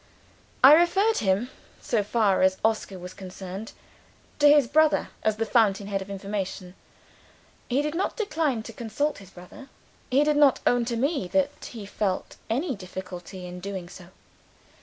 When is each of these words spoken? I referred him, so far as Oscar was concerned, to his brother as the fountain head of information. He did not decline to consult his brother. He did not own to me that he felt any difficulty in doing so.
I 0.63 0.73
referred 0.73 1.17
him, 1.19 1.51
so 1.79 2.01
far 2.03 2.41
as 2.41 2.57
Oscar 2.65 2.97
was 2.97 3.13
concerned, 3.13 3.73
to 4.39 4.47
his 4.49 4.65
brother 4.67 5.09
as 5.21 5.35
the 5.35 5.45
fountain 5.45 5.85
head 5.85 6.01
of 6.01 6.09
information. 6.09 6.73
He 7.69 7.83
did 7.83 7.93
not 7.93 8.17
decline 8.17 8.63
to 8.63 8.73
consult 8.73 9.19
his 9.19 9.29
brother. 9.29 9.69
He 10.09 10.23
did 10.23 10.37
not 10.37 10.59
own 10.65 10.85
to 10.85 10.95
me 10.97 11.27
that 11.33 11.65
he 11.65 11.85
felt 11.85 12.37
any 12.49 12.75
difficulty 12.75 13.45
in 13.45 13.59
doing 13.59 13.87
so. 13.87 14.07